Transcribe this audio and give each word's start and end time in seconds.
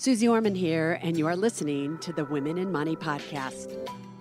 Suze 0.00 0.24
Orman 0.24 0.54
here, 0.54 0.98
and 1.02 1.18
you 1.18 1.26
are 1.26 1.36
listening 1.36 1.98
to 1.98 2.10
the 2.10 2.24
Women 2.24 2.56
and 2.56 2.72
Money 2.72 2.96
podcast. 2.96 3.70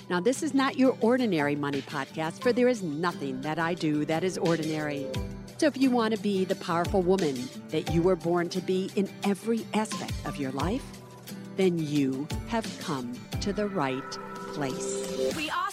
Now, 0.10 0.20
this 0.20 0.44
is 0.44 0.54
not 0.54 0.78
your 0.78 0.98
ordinary 1.00 1.56
money 1.56 1.82
podcast, 1.82 2.42
for 2.42 2.52
there 2.52 2.68
is 2.68 2.84
nothing 2.84 3.40
that 3.44 3.60
I 3.60 3.76
do 3.76 4.04
that 4.04 4.26
is 4.26 4.38
ordinary. 4.38 5.08
So, 5.56 5.68
if 5.68 5.78
you 5.78 5.90
want 5.90 6.14
to 6.14 6.20
be 6.22 6.44
the 6.44 6.56
powerful 6.56 7.02
woman 7.02 7.48
that 7.70 7.94
you 7.94 8.02
were 8.02 8.18
born 8.18 8.50
to 8.50 8.60
be 8.60 8.92
in 8.98 9.10
every 9.24 9.66
aspect 9.74 10.12
of 10.26 10.36
your 10.36 10.52
life, 10.52 10.84
then 11.56 11.78
you 11.80 12.28
have 12.50 12.68
come 12.82 13.14
to 13.40 13.54
the 13.54 13.68
right 13.68 14.12
place. 14.52 15.34
We 15.38 15.50
are 15.50 15.69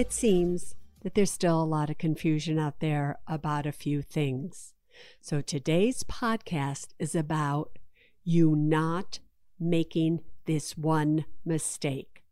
it 0.00 0.14
seems 0.14 0.74
that 1.02 1.14
there's 1.14 1.30
still 1.30 1.62
a 1.62 1.62
lot 1.62 1.90
of 1.90 1.98
confusion 1.98 2.58
out 2.58 2.80
there 2.80 3.18
about 3.26 3.66
a 3.66 3.72
few 3.72 4.00
things. 4.00 4.72
So, 5.20 5.42
today's 5.42 6.04
podcast 6.04 6.94
is 6.98 7.14
about 7.14 7.78
you 8.24 8.56
not 8.56 9.18
making 9.58 10.20
this 10.46 10.74
one 10.78 11.26
mistake. 11.44 12.24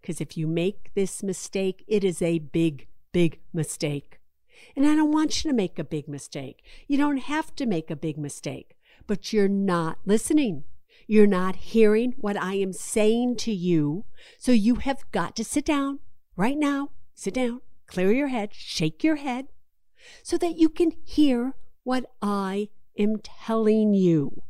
Because 0.00 0.20
if 0.20 0.36
you 0.36 0.46
make 0.46 0.92
this 0.94 1.24
mistake, 1.24 1.84
it 1.88 2.04
is 2.04 2.22
a 2.22 2.38
big, 2.38 2.86
big 3.12 3.40
mistake. 3.52 4.20
And 4.76 4.86
I 4.86 4.94
don't 4.94 5.10
want 5.10 5.42
you 5.42 5.50
to 5.50 5.56
make 5.56 5.76
a 5.76 5.84
big 5.84 6.06
mistake. 6.06 6.62
You 6.86 6.98
don't 6.98 7.16
have 7.16 7.52
to 7.56 7.66
make 7.66 7.90
a 7.90 7.96
big 7.96 8.16
mistake, 8.16 8.76
but 9.08 9.32
you're 9.32 9.48
not 9.48 9.98
listening. 10.06 10.62
You're 11.08 11.26
not 11.26 11.56
hearing 11.56 12.14
what 12.16 12.40
I 12.40 12.54
am 12.54 12.72
saying 12.72 13.36
to 13.38 13.52
you. 13.52 14.04
So 14.38 14.52
you 14.52 14.76
have 14.76 15.10
got 15.10 15.34
to 15.34 15.44
sit 15.44 15.64
down 15.64 15.98
right 16.36 16.56
now, 16.56 16.90
sit 17.18 17.34
down, 17.34 17.60
clear 17.88 18.12
your 18.12 18.28
head, 18.28 18.50
shake 18.52 19.02
your 19.02 19.16
head, 19.16 19.48
so 20.22 20.38
that 20.38 20.56
you 20.56 20.68
can 20.68 20.92
hear 21.04 21.54
what 21.82 22.04
I 22.22 22.68
am 22.96 23.16
telling 23.18 23.92
you. 23.92 24.42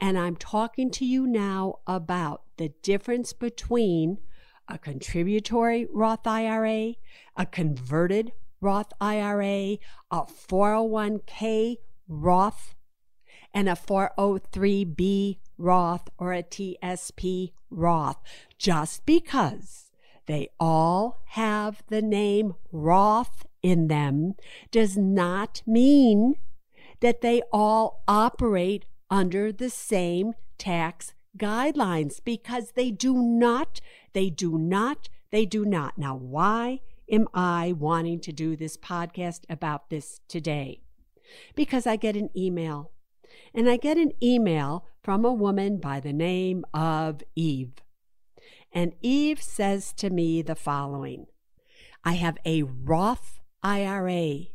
And 0.00 0.18
I'm 0.18 0.34
talking 0.34 0.90
to 0.92 1.04
you 1.04 1.26
now 1.26 1.80
about 1.86 2.44
the 2.56 2.70
difference 2.82 3.34
between 3.34 4.16
a 4.66 4.78
contributory 4.78 5.86
Roth 5.92 6.26
IRA, 6.26 6.94
a 7.36 7.44
converted 7.44 8.32
Roth 8.62 8.90
IRA, 9.02 9.76
a 10.10 10.22
401k 10.22 11.76
Roth, 12.08 12.74
and 13.52 13.68
a 13.68 13.72
403b 13.72 15.36
Roth 15.58 16.08
or 16.16 16.32
a 16.32 16.42
TSP 16.42 17.52
Roth. 17.68 18.16
Just 18.56 19.04
because 19.04 19.87
they 20.28 20.50
all 20.60 21.22
have 21.28 21.82
the 21.88 22.02
name 22.02 22.54
Roth 22.70 23.46
in 23.62 23.88
them 23.88 24.34
does 24.70 24.96
not 24.96 25.62
mean 25.66 26.34
that 27.00 27.22
they 27.22 27.40
all 27.50 28.04
operate 28.06 28.84
under 29.10 29.50
the 29.50 29.70
same 29.70 30.34
tax 30.58 31.14
guidelines 31.38 32.20
because 32.22 32.72
they 32.72 32.90
do 32.90 33.14
not, 33.14 33.80
they 34.12 34.28
do 34.28 34.58
not, 34.58 35.08
they 35.30 35.46
do 35.46 35.64
not. 35.64 35.96
Now, 35.96 36.14
why 36.14 36.80
am 37.10 37.26
I 37.32 37.72
wanting 37.72 38.20
to 38.20 38.32
do 38.32 38.54
this 38.54 38.76
podcast 38.76 39.40
about 39.48 39.88
this 39.88 40.20
today? 40.28 40.82
Because 41.54 41.86
I 41.86 41.96
get 41.96 42.16
an 42.16 42.28
email, 42.36 42.90
and 43.54 43.68
I 43.68 43.78
get 43.78 43.96
an 43.96 44.12
email 44.22 44.84
from 45.02 45.24
a 45.24 45.32
woman 45.32 45.78
by 45.78 46.00
the 46.00 46.12
name 46.12 46.66
of 46.74 47.22
Eve. 47.34 47.72
And 48.72 48.92
Eve 49.02 49.42
says 49.42 49.92
to 49.94 50.10
me 50.10 50.42
the 50.42 50.54
following 50.54 51.26
I 52.04 52.12
have 52.12 52.38
a 52.44 52.62
Roth 52.62 53.40
IRA. 53.62 54.46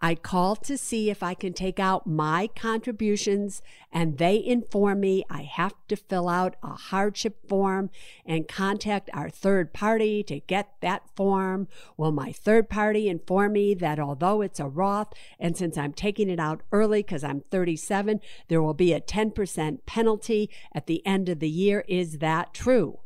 I 0.00 0.14
called 0.14 0.62
to 0.64 0.78
see 0.78 1.10
if 1.10 1.24
I 1.24 1.34
can 1.34 1.52
take 1.52 1.80
out 1.80 2.06
my 2.06 2.48
contributions, 2.54 3.62
and 3.92 4.18
they 4.18 4.42
inform 4.44 5.00
me 5.00 5.24
I 5.28 5.42
have 5.42 5.74
to 5.88 5.96
fill 5.96 6.28
out 6.28 6.54
a 6.62 6.74
hardship 6.74 7.48
form 7.48 7.90
and 8.24 8.46
contact 8.46 9.10
our 9.12 9.28
third 9.28 9.72
party 9.72 10.22
to 10.24 10.38
get 10.40 10.74
that 10.82 11.02
form. 11.16 11.66
Will 11.96 12.12
my 12.12 12.30
third 12.30 12.68
party 12.68 13.08
inform 13.08 13.54
me 13.54 13.74
that 13.74 13.98
although 13.98 14.40
it's 14.40 14.60
a 14.60 14.68
Roth, 14.68 15.12
and 15.40 15.56
since 15.56 15.76
I'm 15.76 15.92
taking 15.92 16.28
it 16.28 16.38
out 16.38 16.62
early 16.70 17.02
because 17.02 17.24
I'm 17.24 17.40
37, 17.50 18.20
there 18.46 18.62
will 18.62 18.74
be 18.74 18.92
a 18.92 19.00
10% 19.00 19.84
penalty 19.84 20.48
at 20.72 20.86
the 20.86 21.04
end 21.04 21.28
of 21.28 21.40
the 21.40 21.50
year? 21.50 21.84
Is 21.88 22.18
that 22.18 22.54
true? 22.54 23.00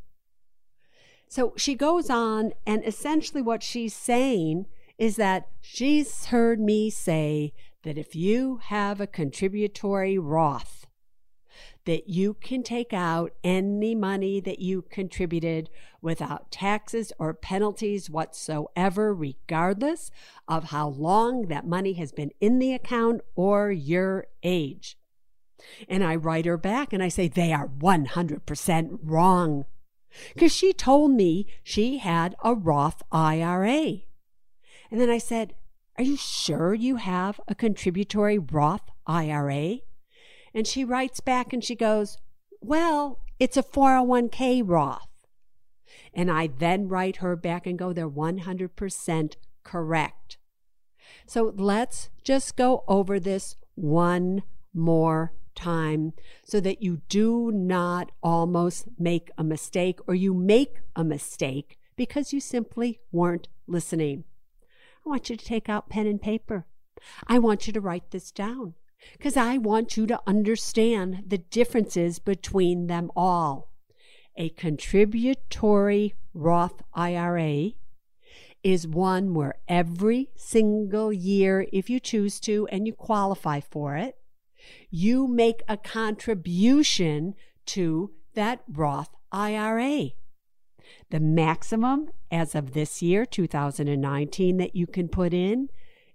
So 1.32 1.54
she 1.56 1.74
goes 1.74 2.10
on, 2.10 2.52
and 2.66 2.86
essentially 2.86 3.40
what 3.40 3.62
she's 3.62 3.94
saying 3.94 4.66
is 4.98 5.16
that 5.16 5.48
she's 5.62 6.26
heard 6.26 6.60
me 6.60 6.90
say 6.90 7.54
that 7.84 7.96
if 7.96 8.14
you 8.14 8.60
have 8.64 9.00
a 9.00 9.06
contributory 9.06 10.18
Roth, 10.18 10.86
that 11.86 12.06
you 12.06 12.34
can 12.34 12.62
take 12.62 12.92
out 12.92 13.32
any 13.42 13.94
money 13.94 14.40
that 14.40 14.58
you 14.58 14.82
contributed 14.82 15.70
without 16.02 16.50
taxes 16.50 17.14
or 17.18 17.32
penalties 17.32 18.10
whatsoever, 18.10 19.14
regardless 19.14 20.10
of 20.46 20.64
how 20.64 20.86
long 20.86 21.46
that 21.46 21.66
money 21.66 21.94
has 21.94 22.12
been 22.12 22.32
in 22.42 22.58
the 22.58 22.74
account 22.74 23.22
or 23.34 23.72
your 23.72 24.26
age. 24.42 24.98
And 25.88 26.04
I 26.04 26.14
write 26.14 26.44
her 26.44 26.58
back 26.58 26.92
and 26.92 27.02
I 27.02 27.08
say, 27.08 27.26
they 27.26 27.54
are 27.54 27.68
100% 27.68 28.98
wrong. 29.02 29.64
Because 30.34 30.54
she 30.54 30.72
told 30.72 31.12
me 31.12 31.46
she 31.62 31.98
had 31.98 32.34
a 32.42 32.54
Roth 32.54 33.02
IRA. 33.10 34.02
And 34.90 35.00
then 35.00 35.10
I 35.10 35.18
said, 35.18 35.54
Are 35.96 36.04
you 36.04 36.16
sure 36.16 36.74
you 36.74 36.96
have 36.96 37.40
a 37.48 37.54
contributory 37.54 38.38
Roth 38.38 38.90
IRA? 39.06 39.78
And 40.54 40.66
she 40.66 40.84
writes 40.84 41.20
back 41.20 41.52
and 41.52 41.64
she 41.64 41.74
goes, 41.74 42.18
Well, 42.60 43.20
it's 43.38 43.56
a 43.56 43.62
401k 43.62 44.62
Roth. 44.64 45.08
And 46.14 46.30
I 46.30 46.46
then 46.46 46.88
write 46.88 47.16
her 47.16 47.36
back 47.36 47.66
and 47.66 47.78
go, 47.78 47.92
They're 47.92 48.08
100% 48.08 49.34
correct. 49.64 50.36
So 51.26 51.54
let's 51.56 52.10
just 52.24 52.56
go 52.56 52.84
over 52.86 53.18
this 53.18 53.56
one 53.74 54.42
more 54.74 55.32
time 55.54 56.12
so 56.44 56.60
that 56.60 56.82
you 56.82 57.02
do 57.08 57.50
not 57.52 58.10
almost 58.22 58.88
make 58.98 59.30
a 59.36 59.44
mistake 59.44 60.00
or 60.06 60.14
you 60.14 60.34
make 60.34 60.80
a 60.96 61.04
mistake 61.04 61.78
because 61.96 62.32
you 62.32 62.40
simply 62.40 63.00
weren't 63.10 63.48
listening. 63.66 64.24
I 65.04 65.08
want 65.08 65.30
you 65.30 65.36
to 65.36 65.44
take 65.44 65.68
out 65.68 65.88
pen 65.88 66.06
and 66.06 66.20
paper. 66.20 66.66
I 67.26 67.38
want 67.38 67.66
you 67.66 67.72
to 67.72 67.80
write 67.80 68.10
this 68.10 68.30
down 68.30 68.74
because 69.12 69.36
I 69.36 69.58
want 69.58 69.96
you 69.96 70.06
to 70.06 70.20
understand 70.26 71.24
the 71.26 71.38
differences 71.38 72.18
between 72.18 72.86
them 72.86 73.10
all. 73.16 73.70
A 74.36 74.50
contributory 74.50 76.14
Roth 76.34 76.82
IRA 76.94 77.70
is 78.62 78.86
one 78.86 79.34
where 79.34 79.56
every 79.68 80.30
single 80.36 81.12
year, 81.12 81.66
if 81.72 81.90
you 81.90 81.98
choose 81.98 82.38
to 82.40 82.66
and 82.68 82.86
you 82.86 82.92
qualify 82.92 83.60
for 83.60 83.96
it, 83.96 84.16
you 84.90 85.26
make 85.26 85.62
a 85.68 85.76
contribution 85.76 87.34
to 87.66 88.12
that 88.34 88.62
Roth 88.68 89.10
IRA. 89.30 90.10
The 91.10 91.20
maximum 91.20 92.10
as 92.30 92.54
of 92.54 92.72
this 92.72 93.02
year, 93.02 93.24
2019, 93.24 94.56
that 94.56 94.74
you 94.74 94.86
can 94.86 95.08
put 95.08 95.32
in 95.32 95.68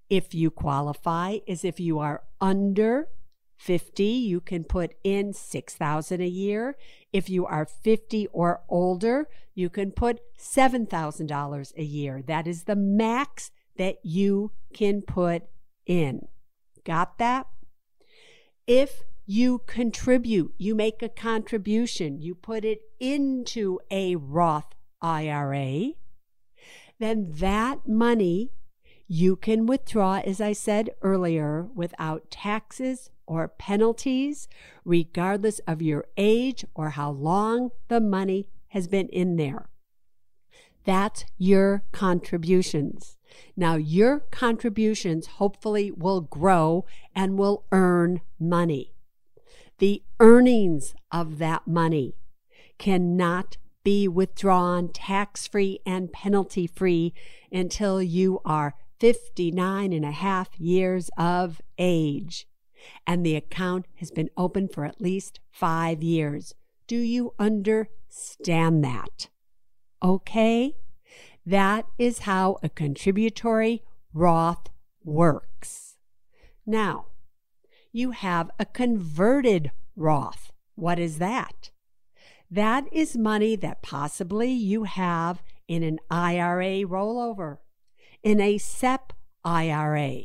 if 0.10 0.34
you 0.34 0.50
qualify 0.50 1.40
is 1.46 1.66
if 1.66 1.80
you 1.80 2.00
are 2.00 2.24
under 2.40 3.10
50, 3.58 4.04
you 4.04 4.40
can 4.40 4.64
put 4.64 4.94
in 5.04 5.34
6,000 5.34 6.22
a 6.22 6.28
year. 6.28 6.78
If 7.12 7.30
you 7.30 7.46
are 7.46 7.66
50 7.66 8.28
or 8.28 8.62
older, 8.70 9.28
you 9.56 9.70
can 9.70 9.92
put 9.92 10.20
$7,000 10.40 11.74
a 11.76 11.84
year. 11.84 12.22
That 12.26 12.48
is 12.48 12.64
the 12.64 12.76
max 12.76 13.52
that 13.78 13.98
you 14.04 14.52
can 14.74 15.02
put 15.02 15.44
in. 15.86 16.28
Got 16.86 17.18
that? 17.18 17.48
If 18.68 19.02
you 19.26 19.60
contribute, 19.66 20.54
you 20.58 20.76
make 20.76 21.02
a 21.02 21.10
contribution, 21.10 22.22
you 22.22 22.36
put 22.36 22.66
it 22.66 22.82
into 23.00 23.80
a 23.90 24.18
Roth 24.18 24.76
IRA, 25.02 25.94
then 27.00 27.32
that 27.36 27.88
money 27.88 28.52
You 29.08 29.38
can 29.38 29.66
withdraw, 29.66 30.16
as 30.20 30.42
I 30.42 30.52
said 30.52 30.90
earlier, 31.02 31.68
without 31.74 32.30
taxes 32.30 33.10
or 33.26 33.48
penalties, 33.48 34.50
regardless 34.84 35.60
of 35.60 35.82
your 35.82 36.06
age 36.18 36.66
or 36.76 36.92
how 36.92 37.12
long 37.12 37.70
the 37.88 38.02
money 38.02 38.50
has 38.70 38.88
been 38.88 39.08
in 39.10 39.38
there. 39.38 39.70
That's 40.84 41.26
your 41.38 41.84
contributions. 41.94 43.17
Now, 43.56 43.76
your 43.76 44.20
contributions 44.32 45.28
hopefully 45.28 45.92
will 45.92 46.22
grow 46.22 46.86
and 47.16 47.38
will 47.38 47.66
earn 47.72 48.22
money. 48.40 48.94
The 49.80 50.04
earnings 50.20 50.96
of 51.12 51.38
that 51.38 51.68
money 51.68 52.16
cannot 52.78 53.58
be 53.84 54.08
withdrawn 54.08 54.90
tax 54.90 55.48
free 55.48 55.80
and 55.86 56.12
penalty 56.12 56.68
free 56.68 57.14
until 57.52 58.02
you 58.02 58.42
are 58.44 58.76
59 59.00 59.94
and 59.94 60.04
a 60.04 60.12
half 60.12 60.60
years 60.60 61.10
of 61.18 61.62
age 61.78 62.48
and 63.06 63.26
the 63.26 63.36
account 63.36 63.86
has 63.96 64.12
been 64.12 64.30
open 64.38 64.68
for 64.68 64.86
at 64.86 65.02
least 65.02 65.40
five 65.52 66.04
years. 66.04 66.54
Do 66.88 66.98
you 66.98 67.34
understand 67.40 68.84
that? 68.84 69.30
Okay? 70.04 70.76
That 71.48 71.86
is 71.98 72.20
how 72.20 72.58
a 72.62 72.68
contributory 72.68 73.82
Roth 74.14 74.68
works. 75.06 75.96
Now, 76.66 77.06
you 77.94 78.12
have 78.12 78.52
a 78.60 78.66
converted 78.66 79.72
Roth. 79.96 80.52
What 80.76 81.00
is 81.00 81.20
that? 81.20 81.72
That 82.52 82.84
is 82.92 83.16
money 83.16 83.56
that 83.56 83.82
possibly 83.82 84.52
you 84.52 84.84
have 84.84 85.42
in 85.70 85.84
an 85.84 86.00
IRA 86.12 86.84
rollover, 86.84 87.60
in 88.22 88.42
a 88.42 88.58
SEP 88.58 89.14
IRA, 89.46 90.24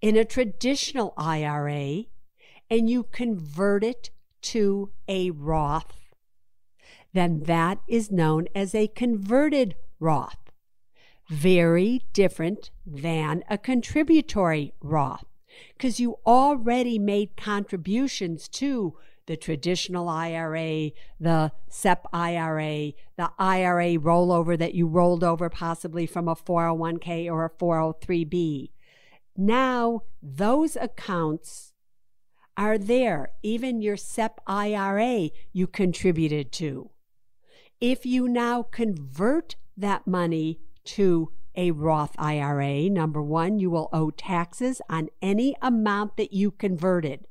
in 0.00 0.16
a 0.16 0.24
traditional 0.24 1.12
IRA, 1.18 2.04
and 2.70 2.88
you 2.88 3.02
convert 3.02 3.84
it 3.84 4.08
to 4.40 4.92
a 5.08 5.30
Roth, 5.30 6.14
then 7.12 7.40
that 7.40 7.80
is 7.86 8.10
known 8.10 8.46
as 8.54 8.74
a 8.74 8.88
converted 8.88 9.74
Roth. 10.00 10.38
Very 11.28 12.02
different 12.12 12.70
than 12.86 13.44
a 13.50 13.58
contributory 13.58 14.72
Roth 14.80 15.24
because 15.74 16.00
you 16.00 16.16
already 16.26 16.98
made 16.98 17.36
contributions 17.36 18.48
to 18.48 18.96
the 19.26 19.36
traditional 19.36 20.08
IRA, 20.08 20.90
the 21.20 21.52
SEP 21.68 22.06
IRA, 22.12 22.92
the 23.16 23.30
IRA 23.38 23.98
rollover 23.98 24.58
that 24.58 24.74
you 24.74 24.86
rolled 24.86 25.22
over 25.22 25.50
possibly 25.50 26.06
from 26.06 26.28
a 26.28 26.34
401k 26.34 27.30
or 27.30 27.44
a 27.44 27.50
403b. 27.50 28.70
Now, 29.36 30.02
those 30.22 30.76
accounts 30.76 31.74
are 32.56 32.78
there. 32.78 33.32
Even 33.42 33.82
your 33.82 33.98
SEP 33.98 34.40
IRA 34.46 35.30
you 35.52 35.66
contributed 35.66 36.50
to. 36.52 36.90
If 37.80 38.04
you 38.04 38.28
now 38.28 38.64
convert 38.64 39.54
that 39.76 40.06
money 40.06 40.58
to 40.84 41.30
a 41.54 41.70
Roth 41.70 42.14
IRA, 42.18 42.90
number 42.90 43.22
one, 43.22 43.60
you 43.60 43.70
will 43.70 43.88
owe 43.92 44.10
taxes 44.10 44.82
on 44.88 45.08
any 45.22 45.54
amount 45.62 46.16
that 46.16 46.32
you 46.32 46.50
converted. 46.50 47.26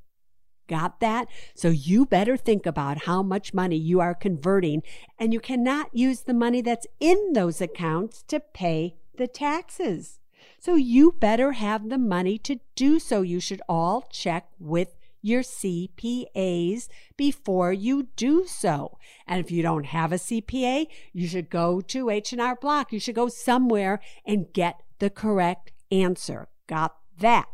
Got 0.67 1.01
that? 1.01 1.27
So 1.53 1.69
you 1.69 2.05
better 2.05 2.38
think 2.38 2.65
about 2.65 3.03
how 3.03 3.21
much 3.23 3.53
money 3.53 3.77
you 3.77 3.99
are 3.99 4.15
converting, 4.15 4.83
and 5.19 5.33
you 5.33 5.39
cannot 5.39 5.95
use 5.95 6.21
the 6.21 6.33
money 6.33 6.61
that's 6.61 6.88
in 6.99 7.33
those 7.33 7.59
accounts 7.59 8.23
to 8.23 8.39
pay 8.39 8.95
the 9.17 9.27
taxes. 9.27 10.19
So 10.59 10.75
you 10.75 11.13
better 11.19 11.53
have 11.53 11.89
the 11.89 11.97
money 11.97 12.38
to 12.39 12.59
do 12.75 12.99
so. 12.99 13.21
You 13.21 13.39
should 13.39 13.61
all 13.67 14.07
check 14.11 14.49
with 14.59 14.96
your 15.21 15.41
CPAs 15.41 16.87
before 17.15 17.73
you 17.73 18.07
do 18.15 18.45
so. 18.45 18.97
And 19.27 19.39
if 19.43 19.51
you 19.51 19.61
don't 19.61 19.87
have 19.87 20.11
a 20.11 20.15
CPA, 20.15 20.87
you 21.13 21.27
should 21.27 21.49
go 21.49 21.81
to 21.81 22.09
H&R 22.09 22.55
Block. 22.55 22.93
You 22.93 22.99
should 22.99 23.15
go 23.15 23.27
somewhere 23.27 23.99
and 24.25 24.53
get 24.53 24.81
the 24.99 25.09
correct 25.09 25.71
answer. 25.91 26.47
Got 26.67 26.95
that? 27.19 27.47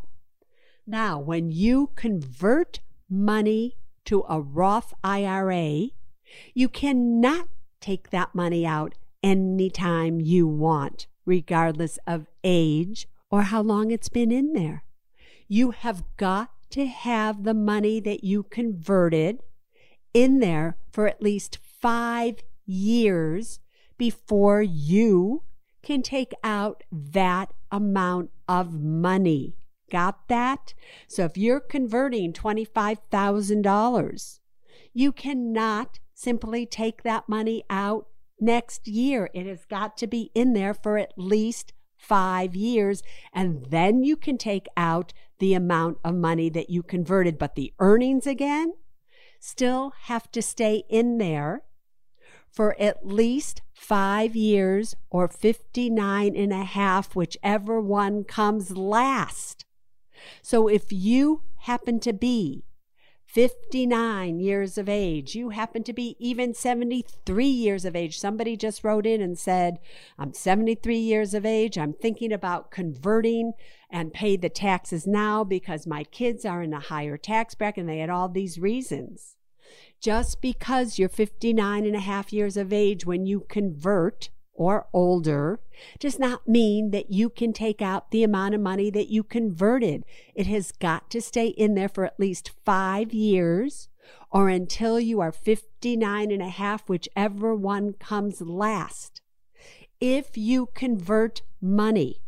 Now, 0.86 1.20
when 1.20 1.52
you 1.52 1.92
convert 1.96 2.80
money 3.10 3.78
to 4.06 4.24
a 4.28 4.42
Roth 4.42 4.94
IRA, 5.04 5.88
you 6.54 6.68
cannot 6.68 7.48
take 7.80 8.10
that 8.10 8.36
money 8.36 8.66
out 8.66 8.96
anytime 9.22 10.20
you 10.20 10.48
want, 10.48 11.08
regardless 11.26 11.98
of 12.06 12.28
age 12.44 13.08
or 13.32 13.44
how 13.44 13.62
long 13.62 13.92
it's 13.92 14.10
been 14.10 14.32
in 14.32 14.54
there. 14.54 14.84
You 15.48 15.72
have 15.72 16.04
got 16.18 16.52
to 16.74 16.86
have 16.88 17.44
the 17.44 17.54
money 17.54 18.00
that 18.00 18.24
you 18.24 18.42
converted 18.44 19.44
in 20.14 20.40
there 20.40 20.78
for 20.92 21.08
at 21.08 21.22
least 21.22 21.60
five 21.82 22.38
years 22.66 23.60
before 23.98 24.62
you 24.62 25.44
can 25.84 26.02
take 26.02 26.34
out 26.44 26.84
that 26.92 27.54
amount 27.72 28.32
of 28.48 28.74
money. 28.74 29.56
Got 29.92 30.28
that? 30.30 30.74
So 31.08 31.26
if 31.26 31.38
you're 31.38 31.60
converting 31.60 32.34
$25,000, 32.34 34.40
you 34.94 35.12
cannot 35.12 36.00
simply 36.16 36.66
take 36.66 37.04
that 37.04 37.30
money 37.30 37.64
out 37.70 38.08
next 38.40 38.88
year. 38.88 39.30
It 39.34 39.46
has 39.46 39.66
got 39.66 39.98
to 39.98 40.08
be 40.08 40.32
in 40.34 40.54
there 40.54 40.74
for 40.74 40.98
at 40.98 41.14
least 41.18 41.74
five 42.04 42.56
years, 42.56 43.02
and 43.32 43.66
then 43.70 44.04
you 44.04 44.16
can 44.16 44.38
take 44.38 44.68
out 44.76 45.14
the 45.40 45.54
amount 45.54 45.98
of 46.04 46.16
money 46.16 46.50
that 46.50 46.70
you 46.70 46.84
converted. 46.84 47.38
But 47.38 47.56
the 47.56 47.74
earnings 47.80 48.28
again 48.28 48.74
still 49.40 49.94
have 50.04 50.32
to 50.32 50.42
stay 50.42 50.84
in 50.90 51.18
there 51.18 51.64
for 52.52 52.80
at 52.80 53.06
least 53.06 53.62
five 53.74 54.36
years 54.36 54.96
or 55.10 55.28
59 55.28 56.36
and 56.36 56.54
a 56.54 56.64
half, 56.64 57.16
whichever 57.16 57.82
one 57.82 58.24
comes 58.24 58.78
last. 58.78 59.66
So 60.42 60.68
if 60.68 60.92
you 60.92 61.42
happen 61.62 62.00
to 62.02 62.14
be 62.14 62.64
59 63.34 64.40
years 64.40 64.78
of 64.78 64.88
age. 64.88 65.34
You 65.34 65.50
happen 65.50 65.84
to 65.86 65.94
be 65.94 66.16
even 66.20 66.54
73 66.54 67.46
years 67.46 67.84
of 67.84 67.96
age. 67.96 68.20
Somebody 68.20 68.56
just 68.56 68.84
wrote 68.84 69.08
in 69.08 69.24
and 69.24 69.40
said, 69.40 69.80
I'm 70.20 70.34
73 70.34 70.98
years 70.98 71.34
of 71.34 71.44
age. 71.44 71.76
I'm 71.76 71.94
thinking 71.94 72.32
about 72.32 72.70
converting 72.70 73.54
and 73.90 74.14
pay 74.14 74.38
the 74.38 74.50
taxes 74.50 75.08
now 75.08 75.44
because 75.44 75.88
my 75.88 76.04
kids 76.04 76.46
are 76.46 76.62
in 76.62 76.74
a 76.74 76.80
higher 76.80 77.18
tax 77.18 77.56
bracket 77.56 77.82
and 77.82 77.90
they 77.90 77.98
had 77.98 78.12
all 78.12 78.30
these 78.30 78.60
reasons. 78.60 79.36
Just 80.00 80.40
because 80.40 81.00
you're 81.00 81.10
59 81.10 81.88
and 81.88 81.96
a 81.96 82.02
half 82.02 82.32
years 82.32 82.56
of 82.56 82.72
age 82.72 83.04
when 83.04 83.26
you 83.26 83.48
convert 83.50 84.30
or 84.54 84.88
older 84.94 85.60
does 86.00 86.20
not 86.20 86.48
mean 86.48 86.92
that 86.92 87.12
you 87.12 87.30
can 87.30 87.54
take 87.54 87.82
out 87.82 88.12
the 88.12 88.24
amount 88.24 88.54
of 88.54 88.62
money 88.62 88.90
that 88.92 89.10
you 89.10 89.24
converted. 89.24 90.04
It 90.36 90.48
has 90.48 90.72
got 90.72 91.10
to 91.12 91.22
stay 91.22 91.48
in 91.48 91.76
there 91.76 91.90
for 91.90 92.06
at 92.06 92.20
least 92.20 92.52
five 92.64 93.14
years 93.14 93.90
or 94.32 94.50
until 94.50 95.00
you 95.00 95.20
are 95.20 95.32
59 95.32 96.32
and 96.32 96.42
a 96.42 96.50
half, 96.50 96.88
whichever 96.90 97.56
one 97.56 97.94
comes 97.94 98.42
last. 98.42 99.22
If 100.00 100.38
you 100.38 100.70
convert 100.74 101.42
money 101.62 102.22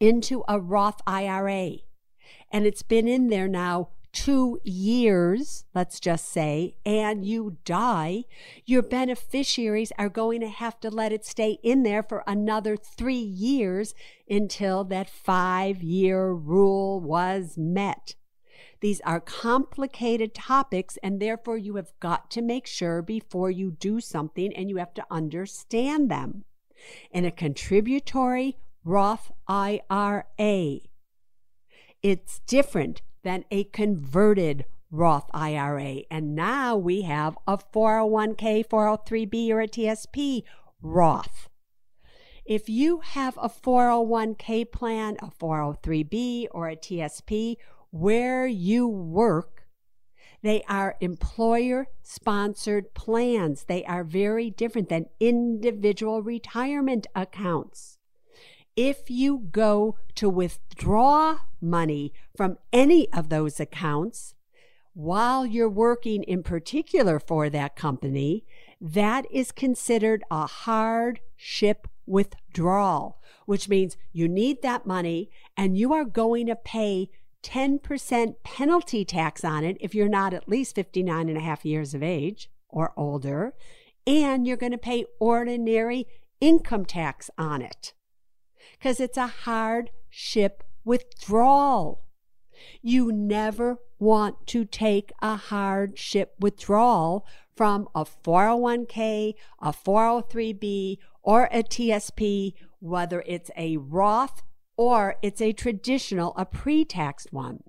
into 0.00 0.42
a 0.48 0.60
Roth 0.60 1.00
IRA 1.06 1.76
and 2.50 2.66
it's 2.66 2.82
been 2.82 3.08
in 3.08 3.28
there 3.28 3.48
now 3.48 3.90
two 4.14 4.60
years, 4.62 5.64
let's 5.74 5.98
just 5.98 6.30
say, 6.30 6.76
and 6.86 7.26
you 7.26 7.58
die, 7.64 8.24
your 8.64 8.80
beneficiaries 8.80 9.92
are 9.98 10.08
going 10.08 10.40
to 10.40 10.48
have 10.48 10.78
to 10.80 10.88
let 10.88 11.12
it 11.12 11.26
stay 11.26 11.58
in 11.62 11.82
there 11.82 12.02
for 12.02 12.22
another 12.26 12.76
three 12.76 13.16
years 13.16 13.92
until 14.30 14.84
that 14.84 15.10
five 15.10 15.82
year 15.82 16.32
rule 16.32 17.00
was 17.00 17.58
met. 17.58 18.14
These 18.80 19.00
are 19.00 19.20
complicated 19.20 20.34
topics, 20.34 20.96
and 21.02 21.20
therefore 21.20 21.58
you 21.58 21.76
have 21.76 21.92
got 22.00 22.30
to 22.32 22.42
make 22.42 22.66
sure 22.66 23.02
before 23.02 23.50
you 23.50 23.72
do 23.72 24.00
something 24.00 24.54
and 24.54 24.70
you 24.70 24.76
have 24.76 24.94
to 24.94 25.06
understand 25.10 26.10
them. 26.10 26.44
In 27.10 27.24
a 27.24 27.30
contributory 27.30 28.56
Roth 28.84 29.32
IRA, 29.48 30.80
it's 32.02 32.40
different 32.46 33.00
than 33.24 33.44
a 33.50 33.64
converted 33.64 34.64
Roth 34.90 35.28
IRA. 35.34 36.02
And 36.10 36.36
now 36.36 36.76
we 36.76 37.02
have 37.02 37.36
a 37.48 37.58
401k, 37.58 38.66
403b, 38.68 39.50
or 39.50 39.60
a 39.60 39.68
TSP 39.68 40.44
Roth. 40.80 41.48
If 42.44 42.68
you 42.68 43.00
have 43.00 43.36
a 43.40 43.48
401k 43.48 44.70
plan, 44.70 45.16
a 45.20 45.30
403b, 45.30 46.46
or 46.52 46.68
a 46.68 46.76
TSP 46.76 47.56
where 47.90 48.46
you 48.46 48.86
work, 48.86 49.66
they 50.42 50.62
are 50.68 50.96
employer 51.00 51.88
sponsored 52.02 52.92
plans. 52.92 53.64
They 53.64 53.82
are 53.86 54.04
very 54.04 54.50
different 54.50 54.90
than 54.90 55.06
individual 55.18 56.22
retirement 56.22 57.06
accounts. 57.14 57.98
If 58.76 59.10
you 59.10 59.48
go 59.50 59.96
to 60.16 60.28
withdraw 60.28 61.38
money 61.60 62.12
from 62.36 62.58
any 62.72 63.12
of 63.12 63.28
those 63.28 63.60
accounts 63.60 64.34
while 64.94 65.44
you're 65.44 65.68
working 65.68 66.22
in 66.22 66.42
particular 66.42 67.18
for 67.18 67.50
that 67.50 67.74
company, 67.76 68.44
that 68.80 69.26
is 69.30 69.50
considered 69.50 70.22
a 70.30 70.46
hardship 70.46 71.88
withdrawal, 72.06 73.20
which 73.46 73.68
means 73.68 73.96
you 74.12 74.28
need 74.28 74.62
that 74.62 74.86
money 74.86 75.30
and 75.56 75.76
you 75.76 75.92
are 75.92 76.04
going 76.04 76.46
to 76.46 76.54
pay 76.54 77.10
10% 77.42 78.34
penalty 78.44 79.04
tax 79.04 79.44
on 79.44 79.64
it 79.64 79.76
if 79.80 79.94
you're 79.94 80.08
not 80.08 80.32
at 80.32 80.48
least 80.48 80.74
59 80.74 81.28
and 81.28 81.38
a 81.38 81.42
half 81.42 81.64
years 81.64 81.92
of 81.94 82.02
age 82.02 82.48
or 82.68 82.92
older, 82.96 83.52
and 84.06 84.46
you're 84.46 84.56
going 84.56 84.72
to 84.72 84.78
pay 84.78 85.04
ordinary 85.18 86.06
income 86.40 86.84
tax 86.84 87.30
on 87.36 87.62
it 87.62 87.94
because 88.78 89.00
it's 89.00 89.16
a 89.16 89.26
hardship 89.26 90.62
withdrawal. 90.84 92.02
You 92.82 93.12
never 93.12 93.78
want 93.98 94.46
to 94.48 94.64
take 94.64 95.12
a 95.20 95.36
hardship 95.36 96.34
withdrawal 96.38 97.26
from 97.56 97.88
a 97.94 98.04
401k, 98.04 99.34
a 99.60 99.72
403b, 99.72 100.98
or 101.22 101.48
a 101.50 101.62
TSP, 101.62 102.54
whether 102.80 103.22
it's 103.26 103.50
a 103.56 103.76
Roth 103.76 104.42
or 104.76 105.16
it's 105.22 105.40
a 105.40 105.52
traditional, 105.52 106.34
a 106.36 106.44
pre 106.44 106.84
taxed 106.84 107.32
one. 107.32 107.62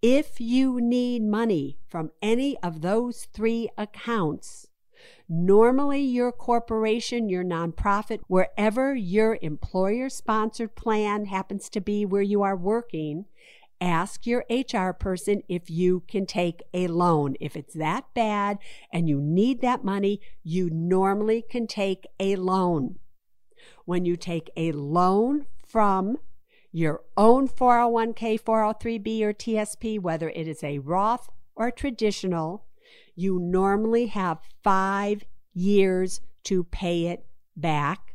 If 0.00 0.40
you 0.40 0.80
need 0.80 1.22
money 1.22 1.78
from 1.88 2.10
any 2.20 2.56
of 2.58 2.80
those 2.80 3.26
three 3.32 3.68
accounts, 3.76 4.68
normally 5.28 6.00
your 6.00 6.32
corporation, 6.32 7.28
your 7.28 7.44
nonprofit, 7.44 8.20
wherever 8.26 8.94
your 8.94 9.38
employer 9.40 10.08
sponsored 10.08 10.74
plan 10.74 11.26
happens 11.26 11.68
to 11.70 11.80
be 11.80 12.04
where 12.04 12.22
you 12.22 12.42
are 12.42 12.56
working, 12.56 13.24
ask 13.80 14.26
your 14.26 14.44
HR 14.48 14.92
person 14.92 15.42
if 15.48 15.68
you 15.68 16.02
can 16.08 16.26
take 16.26 16.62
a 16.72 16.86
loan. 16.86 17.34
If 17.40 17.56
it's 17.56 17.74
that 17.74 18.04
bad 18.14 18.58
and 18.92 19.08
you 19.08 19.20
need 19.20 19.60
that 19.60 19.84
money, 19.84 20.20
you 20.42 20.70
normally 20.70 21.42
can 21.48 21.66
take 21.66 22.06
a 22.18 22.36
loan. 22.36 22.98
When 23.84 24.04
you 24.04 24.16
take 24.16 24.50
a 24.56 24.72
loan 24.72 25.46
from 25.66 26.18
your 26.72 27.02
own 27.16 27.48
401k, 27.48 28.40
403b, 28.40 29.22
or 29.22 29.32
TSP, 29.32 30.00
whether 30.00 30.30
it 30.30 30.48
is 30.48 30.64
a 30.64 30.78
Roth 30.80 31.28
or 31.54 31.70
traditional, 31.70 32.64
you 33.14 33.38
normally 33.38 34.06
have 34.06 34.38
five 34.62 35.24
years 35.52 36.20
to 36.44 36.64
pay 36.64 37.06
it 37.06 37.26
back 37.56 38.14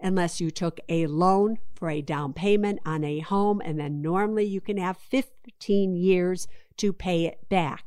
unless 0.00 0.40
you 0.40 0.50
took 0.50 0.80
a 0.88 1.06
loan 1.06 1.58
for 1.74 1.90
a 1.90 2.02
down 2.02 2.32
payment 2.32 2.80
on 2.84 3.04
a 3.04 3.20
home, 3.20 3.60
and 3.64 3.78
then 3.78 4.02
normally 4.02 4.44
you 4.44 4.60
can 4.60 4.76
have 4.76 4.96
15 4.96 5.94
years 5.94 6.48
to 6.76 6.92
pay 6.92 7.26
it 7.26 7.48
back. 7.48 7.84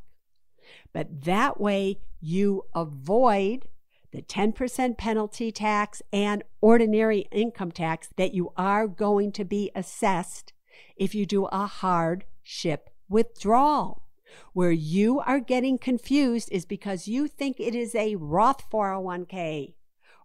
But 0.92 1.24
that 1.24 1.60
way 1.60 1.98
you 2.20 2.64
avoid 2.74 3.68
the 4.12 4.22
10% 4.22 4.96
penalty 4.96 5.50
tax 5.50 6.00
and 6.12 6.44
ordinary 6.60 7.26
income 7.32 7.72
tax 7.72 8.08
that 8.16 8.32
you 8.32 8.52
are 8.56 8.86
going 8.86 9.32
to 9.32 9.44
be 9.44 9.72
assessed 9.74 10.52
if 10.96 11.14
you 11.14 11.26
do 11.26 11.46
a 11.46 11.66
hardship 11.66 12.90
withdrawal. 13.08 14.03
Where 14.52 14.72
you 14.72 15.20
are 15.20 15.40
getting 15.40 15.78
confused 15.78 16.48
is 16.52 16.64
because 16.64 17.08
you 17.08 17.26
think 17.28 17.58
it 17.58 17.74
is 17.74 17.94
a 17.94 18.16
Roth 18.16 18.68
401k 18.70 19.74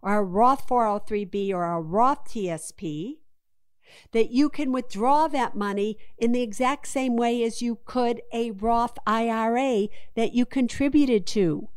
or 0.02 0.18
a 0.18 0.22
Roth 0.22 0.66
403b 0.66 1.52
or 1.52 1.64
a 1.64 1.80
Roth 1.80 2.24
TSP 2.24 3.16
that 4.12 4.30
you 4.30 4.48
can 4.48 4.72
withdraw 4.72 5.28
that 5.28 5.56
money 5.56 5.98
in 6.16 6.32
the 6.32 6.42
exact 6.42 6.86
same 6.86 7.16
way 7.16 7.42
as 7.42 7.60
you 7.60 7.78
could 7.84 8.22
a 8.32 8.52
Roth 8.52 8.98
IRA 9.06 9.88
that 10.14 10.32
you 10.32 10.46
contributed 10.46 11.26
to. 11.28 11.68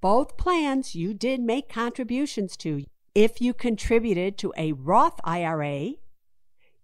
Both 0.00 0.36
plans 0.36 0.94
you 0.94 1.14
did 1.14 1.40
make 1.40 1.68
contributions 1.68 2.56
to. 2.58 2.84
If 3.14 3.40
you 3.40 3.54
contributed 3.54 4.36
to 4.38 4.52
a 4.56 4.72
Roth 4.72 5.18
IRA 5.24 5.92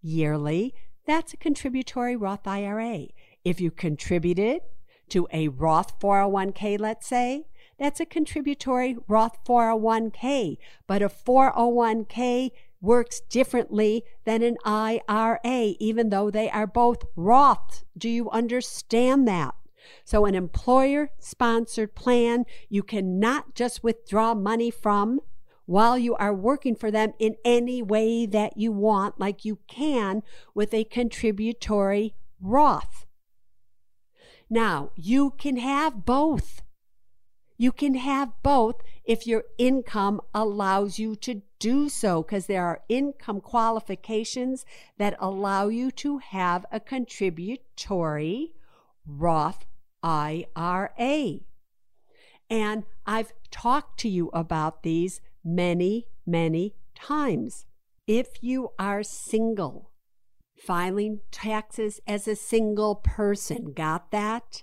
yearly, 0.01 0.75
that's 1.07 1.35
a 1.35 1.37
contributory 1.37 2.17
Roth 2.17 2.47
IRA. 2.47 3.09
If 3.45 3.61
you 3.61 3.71
contributed 3.71 4.63
to 5.12 5.28
a 5.31 5.49
Roth 5.49 6.00
401k, 6.00 6.81
let's 6.81 7.07
say, 7.07 7.45
that's 7.78 8.00
a 8.00 8.07
contributory 8.07 8.97
Roth 9.07 9.45
401k. 9.45 10.57
But 10.87 11.02
a 11.02 11.11
401k 11.11 12.50
works 12.81 13.21
differently 13.21 14.04
than 14.25 14.42
an 14.42 14.57
IRA, 14.64 15.75
even 15.78 16.09
though 16.09 16.31
they 16.31 16.49
are 16.50 16.66
both 16.66 17.04
Roth. 17.14 17.85
Do 17.97 18.09
you 18.09 18.31
understand 18.31 19.28
that? 19.28 19.54
So, 20.04 20.25
an 20.25 20.35
employer 20.35 21.11
sponsored 21.19 21.95
plan, 21.95 22.47
you 22.71 22.83
cannot 22.83 23.54
just 23.54 23.85
withdraw 23.85 24.33
money 24.35 24.71
from 24.71 25.21
while 25.66 25.99
you 25.99 26.14
are 26.16 26.35
working 26.35 26.75
for 26.75 26.90
them 26.90 27.12
in 27.19 27.37
any 27.45 27.83
way 27.83 28.25
that 28.26 28.57
you 28.57 28.73
want, 28.73 29.21
like 29.21 29.45
you 29.45 29.59
can 29.69 30.23
with 30.54 30.73
a 30.73 30.85
contributory 30.85 32.14
Roth. 32.40 33.07
Now, 34.53 34.91
you 34.97 35.31
can 35.31 35.57
have 35.57 36.05
both. 36.05 36.61
You 37.57 37.73
can 37.73 37.95
have 37.95 38.35
both 38.43 38.83
if 39.03 39.27
your 39.27 39.45
income 39.57 40.21
allows 40.35 40.99
you 40.99 41.17
to 41.17 41.41
do 41.59 41.89
so, 41.89 42.23
because 42.23 42.49
there 42.49 42.67
are 42.67 42.83
income 42.91 43.41
qualifications 43.41 44.67
that 44.99 45.17
allow 45.19 45.69
you 45.69 45.91
to 45.93 46.19
have 46.19 46.67
a 46.71 46.81
contributory 46.81 48.53
Roth 49.07 49.65
IRA. 50.03 51.39
And 52.51 52.85
I've 53.07 53.33
talked 53.51 53.99
to 54.01 54.09
you 54.11 54.29
about 54.35 54.83
these 54.83 55.23
many, 55.43 56.09
many 56.27 56.75
times. 56.95 57.65
If 58.07 58.43
you 58.43 58.73
are 58.79 59.03
single, 59.03 59.92
filing 60.66 61.21
taxes 61.31 62.00
as 62.07 62.28
a 62.28 62.37
single 62.37 62.95
person, 62.95 63.73
got 63.73 64.11
that? 64.12 64.62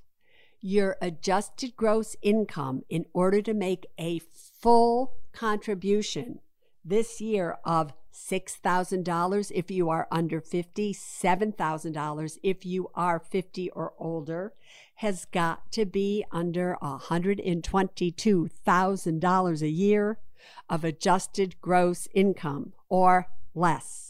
Your 0.61 0.97
adjusted 1.01 1.75
gross 1.75 2.15
income 2.21 2.83
in 2.89 3.05
order 3.13 3.41
to 3.41 3.53
make 3.53 3.85
a 3.97 4.19
full 4.19 5.15
contribution 5.33 6.39
this 6.83 7.19
year 7.19 7.57
of 7.65 7.93
$6,000 8.13 9.51
if 9.53 9.71
you 9.71 9.89
are 9.89 10.07
under 10.11 10.41
50, 10.41 10.93
$7,000 10.93 12.37
if 12.43 12.65
you 12.65 12.89
are 12.95 13.19
50 13.19 13.69
or 13.71 13.93
older, 13.97 14.53
has 14.95 15.25
got 15.25 15.71
to 15.73 15.85
be 15.85 16.25
under 16.31 16.77
$122,000 16.81 19.61
a 19.61 19.69
year 19.69 20.17
of 20.69 20.83
adjusted 20.83 21.61
gross 21.61 22.07
income 22.13 22.73
or 22.89 23.29
less. 23.53 24.08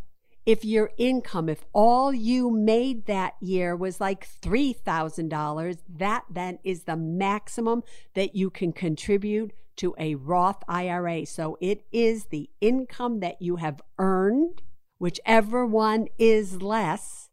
if 0.46 0.64
your 0.64 0.90
income, 0.98 1.48
if 1.48 1.64
all 1.72 2.12
you 2.12 2.50
made 2.50 3.06
that 3.06 3.34
year 3.40 3.74
was 3.74 4.00
like 4.00 4.28
$3,000, 4.42 5.78
that 5.88 6.24
then 6.30 6.58
is 6.62 6.82
the 6.82 6.96
maximum 6.96 7.82
that 8.14 8.36
you 8.36 8.50
can 8.50 8.72
contribute 8.72 9.52
to 9.76 9.94
a 9.98 10.14
Roth 10.14 10.62
IRA. 10.68 11.26
So 11.26 11.56
it 11.60 11.84
is 11.92 12.26
the 12.26 12.50
income 12.60 13.20
that 13.20 13.40
you 13.40 13.56
have 13.56 13.80
earned, 13.98 14.62
whichever 14.98 15.64
one 15.64 16.08
is 16.18 16.60
less, 16.62 17.30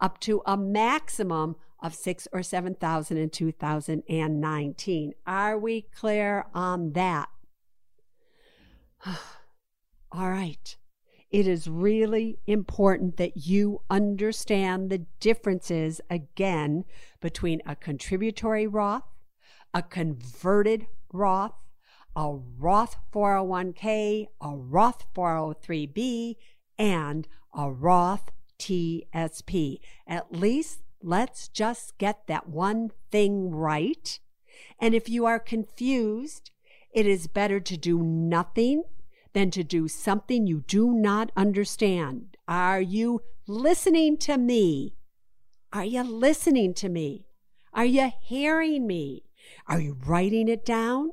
up 0.00 0.18
to 0.20 0.42
a 0.46 0.56
maximum 0.56 1.56
of 1.80 1.94
six 1.94 2.26
or 2.32 2.42
seven 2.42 2.74
thousand 2.74 3.18
in 3.18 3.28
2019. 3.28 5.12
Are 5.26 5.58
we 5.58 5.82
clear 5.82 6.46
on 6.54 6.92
that? 6.92 7.28
All 9.06 10.30
right. 10.30 10.76
It 11.34 11.48
is 11.48 11.66
really 11.66 12.38
important 12.46 13.16
that 13.16 13.36
you 13.36 13.80
understand 13.90 14.88
the 14.88 15.04
differences 15.18 16.00
again 16.08 16.84
between 17.20 17.60
a 17.66 17.74
contributory 17.74 18.68
Roth, 18.68 19.02
a 19.74 19.82
converted 19.82 20.86
Roth, 21.12 21.56
a 22.14 22.30
Roth 22.30 22.94
401k, 23.12 24.28
a 24.40 24.56
Roth 24.56 25.12
403b, 25.12 26.36
and 26.78 27.26
a 27.52 27.68
Roth 27.68 28.30
TSP. 28.60 29.80
At 30.06 30.30
least 30.30 30.82
let's 31.02 31.48
just 31.48 31.98
get 31.98 32.28
that 32.28 32.48
one 32.48 32.92
thing 33.10 33.50
right. 33.50 34.20
And 34.78 34.94
if 34.94 35.08
you 35.08 35.26
are 35.26 35.40
confused, 35.40 36.52
it 36.92 37.08
is 37.08 37.26
better 37.26 37.58
to 37.58 37.76
do 37.76 38.04
nothing 38.04 38.84
than 39.34 39.50
to 39.50 39.62
do 39.62 39.86
something 39.88 40.46
you 40.46 40.64
do 40.66 40.92
not 40.92 41.30
understand. 41.36 42.36
Are 42.48 42.80
you 42.80 43.20
listening 43.46 44.16
to 44.18 44.38
me? 44.38 44.94
Are 45.72 45.84
you 45.84 46.02
listening 46.02 46.72
to 46.74 46.88
me? 46.88 47.26
Are 47.72 47.84
you 47.84 48.12
hearing 48.22 48.86
me? 48.86 49.24
Are 49.66 49.80
you 49.80 49.98
writing 50.06 50.48
it 50.48 50.64
down? 50.64 51.10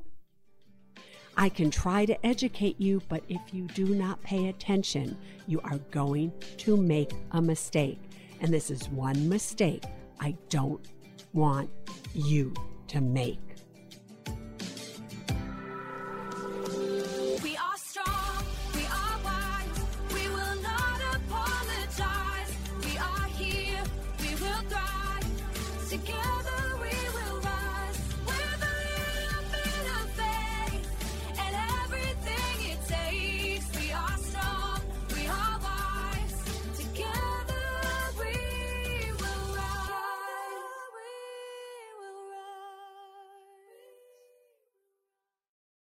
I 1.36 1.48
can 1.48 1.70
try 1.70 2.04
to 2.06 2.26
educate 2.26 2.80
you, 2.80 3.02
but 3.08 3.24
if 3.28 3.40
you 3.52 3.66
do 3.68 3.86
not 3.86 4.22
pay 4.22 4.48
attention, 4.48 5.16
you 5.46 5.60
are 5.62 5.78
going 5.90 6.32
to 6.58 6.76
make 6.76 7.12
a 7.32 7.42
mistake. 7.42 8.00
And 8.40 8.52
this 8.52 8.70
is 8.70 8.88
one 8.90 9.28
mistake 9.28 9.84
I 10.20 10.36
don't 10.48 10.86
want 11.32 11.70
you 12.14 12.54
to 12.88 13.00
make. 13.00 13.51